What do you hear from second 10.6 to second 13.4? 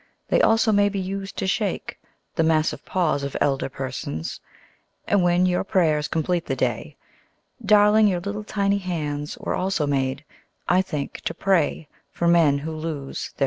I think, to pray For men that lose their fairylands.